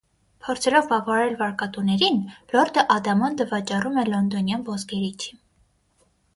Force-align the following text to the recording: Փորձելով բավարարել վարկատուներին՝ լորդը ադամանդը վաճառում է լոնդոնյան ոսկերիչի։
Փորձելով 0.45 0.87
բավարարել 0.93 1.35
վարկատուներին՝ 1.41 2.17
լորդը 2.55 2.85
ադամանդը 2.97 3.49
վաճառում 3.55 4.03
է 4.03 4.09
լոնդոնյան 4.11 4.67
ոսկերիչի։ 4.75 5.33